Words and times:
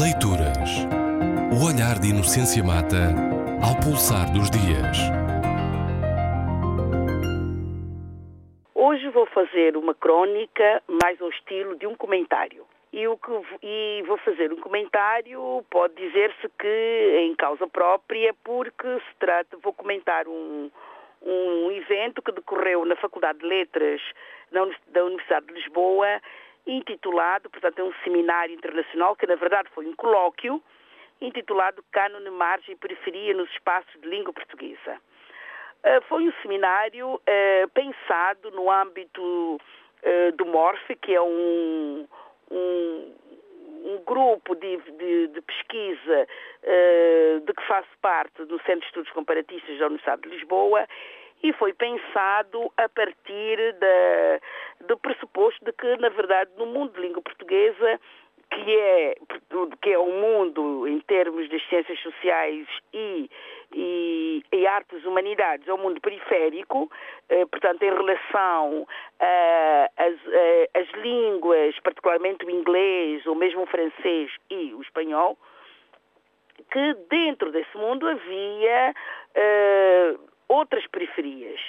Leituras. 0.00 0.88
O 1.52 1.68
olhar 1.68 2.00
de 2.00 2.08
Inocência 2.08 2.64
Mata 2.64 3.12
ao 3.60 3.76
pulsar 3.76 4.32
dos 4.32 4.48
dias. 4.48 4.96
Hoje 8.74 9.06
vou 9.10 9.26
fazer 9.26 9.76
uma 9.76 9.94
crônica 9.94 10.82
mais 10.88 11.20
ao 11.20 11.28
estilo 11.28 11.76
de 11.76 11.86
um 11.86 11.94
comentário. 11.94 12.64
E, 12.90 13.06
o 13.06 13.18
que, 13.18 13.32
e 13.62 14.02
vou 14.06 14.16
fazer 14.16 14.50
um 14.50 14.56
comentário, 14.56 15.62
pode 15.68 15.94
dizer-se 15.94 16.48
que 16.58 17.18
em 17.26 17.34
causa 17.34 17.66
própria, 17.66 18.34
porque 18.42 18.88
se 18.88 19.14
trata, 19.18 19.58
vou 19.62 19.74
comentar 19.74 20.26
um, 20.26 20.70
um 21.20 21.70
evento 21.70 22.22
que 22.22 22.32
decorreu 22.32 22.86
na 22.86 22.96
Faculdade 22.96 23.40
de 23.40 23.46
Letras 23.46 24.00
da 24.88 25.04
Universidade 25.04 25.46
de 25.48 25.52
Lisboa, 25.52 26.18
intitulado, 26.66 27.50
portanto, 27.50 27.78
é 27.78 27.82
um 27.82 27.92
seminário 28.04 28.54
internacional, 28.54 29.16
que 29.16 29.26
na 29.26 29.34
verdade 29.34 29.68
foi 29.74 29.86
um 29.86 29.94
colóquio, 29.94 30.62
intitulado 31.20 31.84
Cânone, 31.92 32.30
Margem 32.30 32.74
e 32.74 32.78
Periferia 32.78 33.34
nos 33.34 33.50
Espaços 33.50 34.00
de 34.00 34.08
Língua 34.08 34.32
Portuguesa. 34.32 35.00
Uh, 35.84 36.00
foi 36.08 36.28
um 36.28 36.32
seminário 36.42 37.14
uh, 37.14 37.68
pensado 37.74 38.50
no 38.52 38.70
âmbito 38.70 39.22
uh, 39.22 40.32
do 40.36 40.46
MORFE, 40.46 40.94
que 40.96 41.14
é 41.14 41.20
um, 41.20 42.06
um, 42.50 43.14
um 43.84 44.04
grupo 44.06 44.54
de, 44.54 44.76
de, 44.76 45.28
de 45.28 45.40
pesquisa 45.40 46.26
de 47.44 47.52
que 47.52 47.66
faço 47.66 47.88
parte 48.00 48.44
do 48.44 48.56
Centro 48.62 48.80
de 48.80 48.86
Estudos 48.86 49.10
Comparatistas 49.10 49.78
da 49.78 49.86
Universidade 49.86 50.22
de 50.22 50.28
Lisboa 50.28 50.86
e 51.42 51.52
foi 51.54 51.72
pensado 51.72 52.72
a 52.76 52.88
partir 52.88 53.74
da, 53.74 54.86
do 54.86 54.96
pressuposto 54.98 55.64
de 55.64 55.72
que, 55.72 55.96
na 55.96 56.08
verdade, 56.08 56.50
no 56.56 56.66
mundo 56.66 56.92
de 56.94 57.00
língua 57.00 57.22
portuguesa, 57.22 58.00
que 58.50 58.78
é, 58.78 59.14
que 59.80 59.92
é 59.92 59.98
o 59.98 60.12
mundo 60.12 60.86
em 60.86 61.00
termos 61.00 61.48
das 61.48 61.66
ciências 61.68 61.98
sociais 62.00 62.66
e, 62.92 63.30
e, 63.72 64.44
e 64.52 64.66
artes 64.66 65.04
humanidades, 65.04 65.66
é 65.66 65.72
um 65.72 65.78
mundo 65.78 66.00
periférico, 66.00 66.90
eh, 67.30 67.46
portanto, 67.46 67.82
em 67.82 67.90
relação 67.90 68.86
às 70.74 70.90
línguas, 71.02 71.78
particularmente 71.80 72.44
o 72.44 72.50
inglês, 72.50 73.26
ou 73.26 73.34
mesmo 73.34 73.62
o 73.62 73.66
francês 73.66 74.30
e 74.50 74.74
o 74.74 74.82
espanhol, 74.82 75.38
que 76.70 76.94
dentro 77.08 77.50
desse 77.50 77.76
mundo 77.76 78.06
havia 78.06 78.94
eh, 79.34 80.14
outras 80.52 80.86
periferias. 80.86 81.60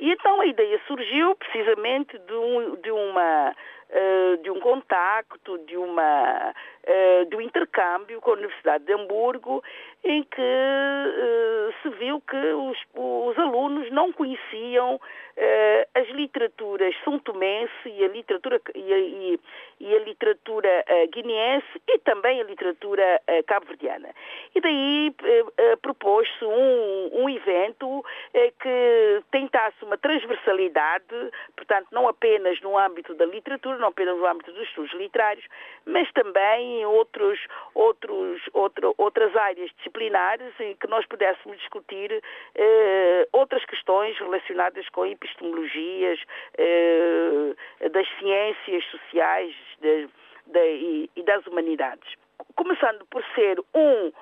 E 0.00 0.10
então 0.10 0.40
a 0.40 0.46
ideia 0.46 0.80
surgiu 0.86 1.36
precisamente 1.36 2.18
de, 2.18 2.34
um, 2.34 2.76
de 2.76 2.90
uma 2.90 3.54
uh, 3.90 4.42
de 4.42 4.50
um 4.50 4.60
contacto, 4.60 5.56
de 5.58 5.76
uma 5.76 6.52
uh, 6.52 7.26
de 7.26 7.36
um 7.36 7.40
intercâmbio 7.40 8.20
com 8.20 8.30
a 8.30 8.34
Universidade 8.34 8.84
de 8.84 8.92
Hamburgo, 8.92 9.62
em 10.02 10.24
que 10.24 10.40
uh, 10.40 11.74
se 11.80 11.88
viu 11.90 12.20
que 12.20 12.36
os, 12.36 12.78
os 12.94 13.38
alunos 13.38 13.90
não 13.92 14.12
conheciam 14.12 15.00
as 15.94 16.08
literaturas 16.08 16.94
são 17.04 17.18
tomense 17.18 17.72
e 17.86 18.04
a 18.04 18.08
literatura 18.08 18.60
e 18.74 18.92
a, 18.92 18.98
e, 18.98 19.40
e 19.80 19.96
a 19.96 19.98
literatura 20.00 20.84
guineense 21.12 21.66
e 21.88 21.98
também 21.98 22.40
a 22.40 22.44
literatura 22.44 23.20
cabo-verdiana. 23.46 24.10
E 24.54 24.60
daí 24.60 25.14
propôs-se 25.82 26.44
um, 26.44 27.10
um 27.12 27.28
evento 27.28 28.04
que 28.60 29.22
tentasse 29.30 29.84
uma 29.84 29.96
transversalidade, 29.96 31.04
portanto, 31.56 31.88
não 31.92 32.08
apenas 32.08 32.60
no 32.60 32.78
âmbito 32.78 33.14
da 33.14 33.26
literatura, 33.26 33.78
não 33.78 33.88
apenas 33.88 34.16
no 34.16 34.26
âmbito 34.26 34.52
dos 34.52 34.62
estudos 34.68 34.92
literários, 34.94 35.44
mas 35.84 36.10
também 36.12 36.80
em 36.80 36.86
outros, 36.86 37.38
outros, 37.74 38.40
outro, 38.52 38.94
outras 38.98 39.34
áreas 39.36 39.70
disciplinares 39.76 40.52
em 40.60 40.74
que 40.76 40.86
nós 40.86 41.06
pudéssemos 41.06 41.58
discutir 41.58 42.22
eh, 42.54 43.28
outras 43.32 43.64
questões 43.64 44.18
relacionadas 44.18 44.88
com 44.90 45.06
epistemologias 45.24 46.20
eh, 46.58 47.88
das 47.88 48.06
ciências 48.18 48.84
sociais 48.86 49.54
de, 49.80 50.08
de, 50.46 51.10
e, 51.16 51.22
das 51.22 51.46
humanidades. 51.46 52.14
Começando 52.54 53.04
por 53.06 53.24
ser 53.34 53.58
um 53.74 54.12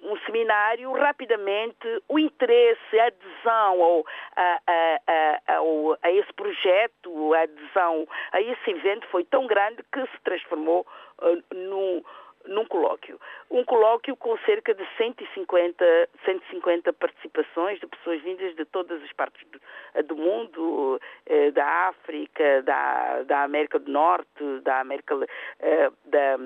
um 0.00 0.16
seminário, 0.18 0.92
rapidamente 0.92 2.02
o 2.08 2.20
interesse, 2.20 3.00
a 3.00 3.06
adesão 3.06 3.82
ao, 3.82 4.06
a, 4.36 4.60
a, 4.66 5.00
a, 5.08 5.98
a, 6.02 6.12
esse 6.12 6.32
projeto, 6.34 7.34
a 7.34 7.40
adesão 7.42 8.06
a 8.32 8.40
esse 8.40 8.70
evento 8.70 9.06
foi 9.08 9.24
tão 9.24 9.46
grande 9.48 9.82
que 9.92 10.00
se 10.00 10.20
transformou 10.22 10.86
uh, 11.20 11.54
num, 11.54 12.02
num 12.48 12.64
colóquio. 12.64 13.20
Um 13.50 13.64
colóquio 13.64 14.16
com 14.16 14.36
cerca 14.38 14.74
de 14.74 14.84
150, 14.96 16.08
150 16.24 16.92
participações 16.94 17.78
de 17.78 17.86
pessoas 17.86 18.20
vindas 18.22 18.56
de 18.56 18.64
todas 18.64 19.02
as 19.02 19.12
partes 19.12 19.46
do, 19.50 19.60
do 20.04 20.16
mundo, 20.16 21.00
eh, 21.26 21.50
da 21.52 21.66
África, 21.88 22.62
da, 22.62 23.22
da 23.22 23.42
América 23.42 23.78
do 23.78 23.90
Norte, 23.90 24.60
da 24.62 24.80
América 24.80 25.14
eh, 25.60 25.90
da 26.06 26.38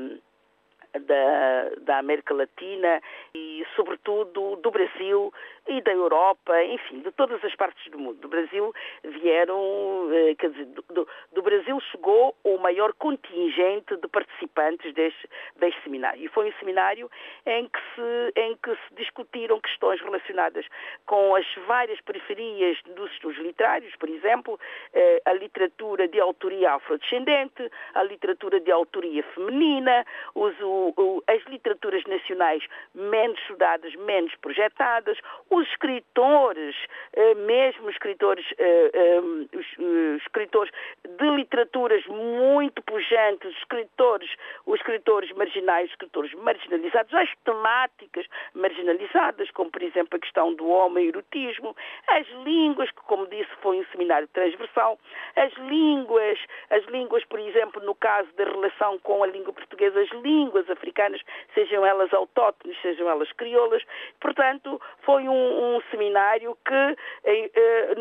da, 1.00 1.70
da 1.80 1.98
América 1.98 2.34
Latina 2.34 3.00
e, 3.34 3.64
sobretudo, 3.74 4.56
do 4.56 4.70
Brasil 4.70 5.32
e 5.66 5.80
da 5.80 5.92
Europa, 5.92 6.62
enfim, 6.64 7.00
de 7.00 7.10
todas 7.12 7.42
as 7.44 7.54
partes 7.54 7.90
do 7.90 7.98
mundo. 7.98 8.18
Do 8.18 8.28
Brasil 8.28 8.74
vieram, 9.04 10.08
eh, 10.12 10.34
quer 10.34 10.50
dizer, 10.50 10.66
do, 10.66 11.08
do 11.32 11.42
Brasil 11.42 11.78
chegou 11.90 12.34
maior 12.62 12.92
contingente 12.94 13.96
de 13.96 14.08
participantes 14.08 14.94
deste, 14.94 15.28
deste 15.56 15.82
seminário. 15.82 16.24
E 16.24 16.28
foi 16.28 16.48
um 16.48 16.52
seminário 16.58 17.10
em 17.44 17.68
que, 17.68 17.80
se, 17.94 18.32
em 18.40 18.56
que 18.56 18.70
se 18.70 18.94
discutiram 18.96 19.60
questões 19.60 20.00
relacionadas 20.00 20.66
com 21.06 21.34
as 21.34 21.46
várias 21.66 22.00
periferias 22.00 22.78
dos 22.94 23.10
estudos 23.12 23.38
literários, 23.38 23.94
por 23.96 24.08
exemplo, 24.08 24.58
eh, 24.94 25.20
a 25.24 25.32
literatura 25.32 26.06
de 26.08 26.20
autoria 26.20 26.72
afrodescendente, 26.72 27.70
a 27.94 28.02
literatura 28.02 28.60
de 28.60 28.70
autoria 28.70 29.22
feminina, 29.34 30.06
os, 30.34 30.54
o, 30.60 31.22
as 31.26 31.42
literaturas 31.46 32.04
nacionais 32.04 32.62
menos 32.94 33.38
estudadas, 33.40 33.94
menos 33.96 34.34
projetadas, 34.36 35.18
os 35.50 35.66
escritores, 35.68 36.76
eh, 37.12 37.34
mesmo 37.34 37.90
escritores, 37.90 38.46
eh, 38.58 38.90
eh, 38.94 39.20
os 39.20 40.22
escritores 40.22 40.72
de 41.18 41.30
literaturas 41.30 42.06
muito 42.06 42.51
pujantes, 42.86 43.50
os 43.50 43.56
escritores, 43.58 44.30
os 44.66 44.76
escritores 44.76 45.30
marginais, 45.32 45.86
os 45.86 45.92
escritores 45.92 46.32
marginalizados, 46.34 47.14
as 47.14 47.28
temáticas 47.44 48.26
marginalizadas, 48.54 49.50
como 49.52 49.70
por 49.70 49.82
exemplo 49.82 50.16
a 50.16 50.20
questão 50.20 50.54
do 50.54 50.66
homem 50.68 51.06
e 51.06 51.08
erotismo, 51.08 51.76
as 52.08 52.26
línguas, 52.44 52.90
que 52.90 53.02
como 53.02 53.26
disse 53.26 53.50
foi 53.60 53.78
um 53.80 53.84
seminário 53.86 54.28
transversal, 54.28 54.98
as 55.36 55.52
línguas, 55.54 56.38
as 56.70 56.84
línguas, 56.86 57.24
por 57.24 57.38
exemplo, 57.38 57.82
no 57.84 57.94
caso 57.94 58.28
da 58.36 58.44
relação 58.44 58.98
com 59.00 59.22
a 59.22 59.26
língua 59.26 59.52
portuguesa, 59.52 60.00
as 60.00 60.10
línguas 60.22 60.68
africanas, 60.68 61.20
sejam 61.54 61.84
elas 61.86 62.12
autóctones, 62.12 62.76
sejam 62.82 63.08
elas 63.08 63.30
crioulas, 63.32 63.82
portanto, 64.20 64.80
foi 65.02 65.28
um 65.28 65.42
um, 65.62 65.80
seminário 65.90 66.56
que, 66.64 66.96
em, 67.24 67.50
eh, 67.54 67.94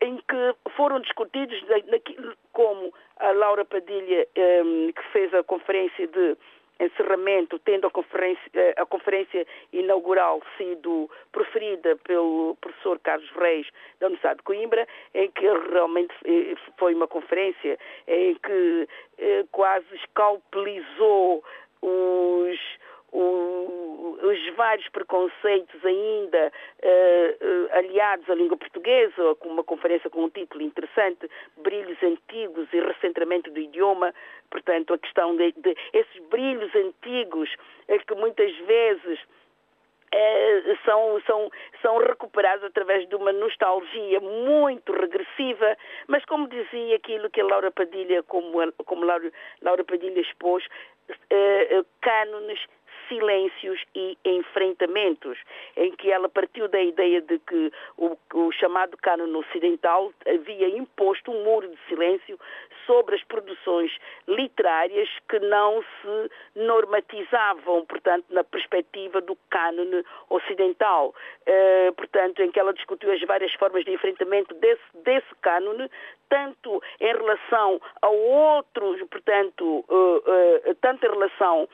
em, 0.00 0.16
que 0.16 0.70
foram 0.76 1.00
discutidos 1.00 1.56
como 2.52 2.92
a 3.18 3.30
Laura 3.32 3.64
Padilha, 3.64 4.26
ehm, 4.34 4.92
que 4.92 5.02
fez 5.12 5.32
a 5.34 5.42
conferência 5.42 6.06
de 6.06 6.36
encerramento, 6.80 7.58
tendo 7.58 7.88
a 7.88 7.90
conferência, 7.90 8.50
eh, 8.54 8.74
a 8.76 8.86
conferência 8.86 9.44
inaugural 9.72 10.40
sido 10.56 11.10
proferida 11.32 11.96
pelo 12.04 12.56
professor 12.60 13.00
Carlos 13.00 13.28
Reis 13.30 13.66
da 13.98 14.06
Universidade 14.06 14.38
de 14.38 14.44
Coimbra, 14.44 14.86
em 15.12 15.28
que 15.32 15.44
realmente 15.72 16.14
eh, 16.24 16.54
foi 16.76 16.94
uma 16.94 17.08
conferência 17.08 17.78
em 18.06 18.34
que 18.36 18.88
quase 19.50 19.92
escalpelizou 19.96 21.42
os 21.82 22.58
os 23.12 23.77
vários 24.56 24.88
preconceitos 24.88 25.84
ainda 25.84 26.52
uh, 26.82 27.44
uh, 27.44 27.78
aliados 27.78 28.28
à 28.28 28.34
língua 28.34 28.56
portuguesa, 28.56 29.34
com 29.38 29.48
uma 29.48 29.64
conferência 29.64 30.10
com 30.10 30.24
um 30.24 30.30
título 30.30 30.62
interessante, 30.62 31.30
Brilhos 31.58 32.02
Antigos 32.02 32.68
e 32.72 32.80
Recentramento 32.80 33.50
do 33.50 33.60
Idioma, 33.60 34.12
portanto, 34.50 34.94
a 34.94 34.98
questão 34.98 35.36
de, 35.36 35.52
de 35.52 35.76
esses 35.92 36.22
brilhos 36.28 36.74
antigos 36.74 37.48
é 37.86 37.98
que 37.98 38.14
muitas 38.14 38.54
vezes 38.58 39.20
é, 40.10 40.76
são, 40.84 41.20
são, 41.26 41.50
são 41.82 41.98
recuperados 41.98 42.64
através 42.64 43.08
de 43.08 43.14
uma 43.14 43.32
nostalgia 43.32 44.20
muito 44.20 44.92
regressiva, 44.92 45.76
mas 46.06 46.24
como 46.24 46.48
dizia 46.48 46.96
aquilo 46.96 47.30
que 47.30 47.40
a 47.40 47.44
Laura 47.44 47.70
Padilha, 47.70 48.22
como, 48.22 48.72
como 48.84 49.04
Laura, 49.04 49.30
Laura 49.62 49.84
Padilha 49.84 50.20
expôs, 50.20 50.64
é, 51.30 51.84
cânones 52.00 52.58
silêncios 53.08 53.80
e 53.94 54.16
enfrentamentos, 54.24 55.38
em 55.76 55.92
que 55.96 56.10
ela 56.10 56.28
partiu 56.28 56.68
da 56.68 56.80
ideia 56.80 57.20
de 57.20 57.38
que 57.38 57.72
o, 57.96 58.16
o 58.34 58.52
chamado 58.52 58.96
cânone 58.96 59.34
ocidental 59.36 60.12
havia 60.26 60.68
imposto 60.68 61.30
um 61.30 61.44
muro 61.44 61.68
de 61.68 61.78
silêncio 61.88 62.38
sobre 62.86 63.16
as 63.16 63.24
produções 63.24 63.92
literárias 64.26 65.08
que 65.28 65.38
não 65.40 65.82
se 65.82 66.30
normatizavam, 66.56 67.84
portanto, 67.84 68.24
na 68.30 68.42
perspectiva 68.42 69.20
do 69.20 69.36
cânone 69.50 70.02
ocidental. 70.30 71.14
Uh, 71.48 71.92
portanto, 71.94 72.42
em 72.42 72.50
que 72.50 72.60
ela 72.60 72.74
discutiu 72.74 73.10
as 73.10 73.22
várias 73.22 73.50
formas 73.54 73.82
de 73.82 73.90
enfrentamento 73.90 74.54
desse, 74.56 74.82
desse 75.02 75.34
cânone, 75.40 75.90
tanto 76.28 76.82
em 77.00 77.06
relação 77.06 77.80
a 78.02 78.08
outros, 78.08 79.02
portanto, 79.08 79.82
uh, 79.88 80.16
uh, 80.18 80.74
tanto 80.82 81.06
em 81.06 81.08
relação 81.08 81.66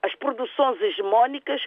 às 0.00 0.14
produções 0.14 0.80
hegemónicas 0.80 1.60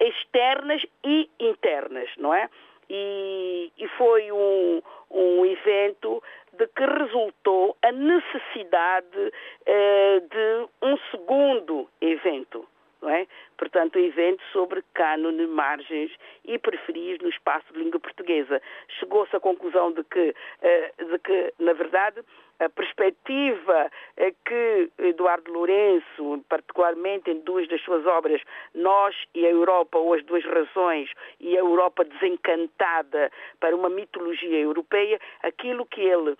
externas 0.00 0.82
e 1.04 1.30
internas, 1.38 2.10
não 2.16 2.34
é? 2.34 2.48
E, 2.88 3.70
e 3.78 3.86
foi 3.96 4.32
um, 4.32 4.82
um 5.10 5.46
evento 5.46 6.22
de 6.54 6.66
que 6.66 6.84
resultou 6.84 7.76
a 7.82 7.92
necessidade 7.92 9.32
eh, 9.64 10.20
de 10.20 10.68
um 10.82 10.96
segundo 11.10 11.88
evento. 12.00 12.66
Não 13.00 13.08
é? 13.08 13.26
Portanto, 13.70 14.00
um 14.00 14.04
evento 14.04 14.42
sobre 14.52 14.82
cânone, 14.94 15.46
margens 15.46 16.10
e 16.44 16.58
periferias 16.58 17.20
no 17.20 17.28
espaço 17.28 17.72
de 17.72 17.78
língua 17.78 18.00
portuguesa. 18.00 18.60
Chegou-se 18.98 19.34
à 19.34 19.38
conclusão 19.38 19.92
de 19.92 20.02
que, 20.02 20.34
eh, 20.60 20.92
de 20.98 21.18
que, 21.20 21.54
na 21.60 21.72
verdade, 21.72 22.20
a 22.58 22.68
perspectiva 22.68 23.88
é 24.16 24.32
que 24.44 24.90
Eduardo 24.98 25.52
Lourenço, 25.52 26.44
particularmente 26.48 27.30
em 27.30 27.38
duas 27.40 27.68
das 27.68 27.80
suas 27.82 28.04
obras, 28.06 28.42
Nós 28.74 29.14
e 29.36 29.46
a 29.46 29.50
Europa, 29.50 29.98
ou 29.98 30.14
As 30.14 30.24
Duas 30.24 30.44
Razões, 30.44 31.10
e 31.38 31.56
a 31.56 31.60
Europa 31.60 32.04
Desencantada 32.04 33.30
para 33.60 33.76
uma 33.76 33.88
mitologia 33.88 34.58
europeia, 34.58 35.20
aquilo 35.42 35.86
que 35.86 36.00
ele 36.00 36.36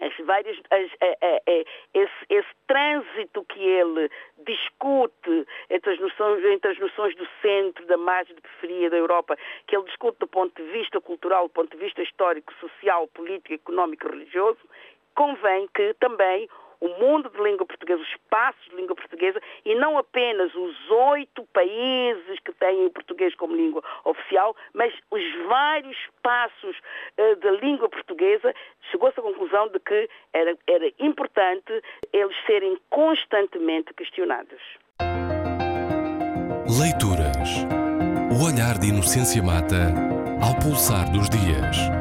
as 0.00 0.16
várias, 0.24 0.56
as, 0.70 0.90
esse, 1.94 2.12
esse, 2.28 2.48
trânsito 2.66 3.44
que 3.44 3.60
ele 3.60 4.10
discute 4.46 5.46
entre 5.70 5.92
as, 5.92 6.00
noções, 6.00 6.44
entre 6.44 6.70
as 6.72 6.78
noções 6.78 7.14
do 7.16 7.26
centro, 7.42 7.86
da 7.86 7.96
margem 7.96 8.34
de 8.34 8.40
periferia 8.42 8.90
da 8.90 8.96
Europa, 8.96 9.36
que 9.66 9.76
ele 9.76 9.84
discute 9.84 10.18
do 10.18 10.26
ponto 10.26 10.54
de 10.62 10.70
vista 10.70 11.00
cultural, 11.00 11.48
do 11.48 11.52
ponto 11.52 11.76
de 11.76 11.82
vista 11.82 12.02
histórico, 12.02 12.52
social, 12.54 13.08
político, 13.08 13.54
económico 13.54 14.08
religioso, 14.08 14.60
convém 15.14 15.68
que 15.74 15.94
também 15.94 16.48
o 16.80 16.88
mundo 17.00 17.30
de 17.30 17.42
língua 17.42 17.66
portuguesa, 17.66 18.02
os 18.02 18.08
espaços 18.08 18.64
de 18.68 18.76
língua 18.76 18.94
portuguesa, 18.94 19.40
e 19.64 19.74
não 19.74 19.98
apenas 19.98 20.54
os 20.54 20.90
oito 20.90 21.44
países 21.52 22.38
que 22.44 22.52
têm 22.52 22.86
o 22.86 22.90
português 22.90 23.34
como 23.34 23.54
língua 23.54 23.82
oficial, 24.04 24.56
mas 24.72 24.92
os 25.10 25.22
vários 25.46 25.96
espaços 25.98 26.76
uh, 27.18 27.36
da 27.36 27.50
língua 27.52 27.88
portuguesa, 27.88 28.54
chegou-se 28.90 29.18
à 29.18 29.22
conclusão 29.22 29.68
de 29.68 29.78
que 29.80 30.08
era, 30.32 30.56
era 30.66 30.92
importante 30.98 31.82
eles 32.12 32.36
serem 32.46 32.78
constantemente 32.90 33.92
questionados. 33.94 34.60
Leituras. 36.80 37.64
O 38.30 38.44
olhar 38.44 38.78
de 38.78 38.88
Inocência 38.88 39.42
Mata 39.42 39.88
ao 40.42 40.54
pulsar 40.60 41.10
dos 41.10 41.28
dias. 41.30 41.97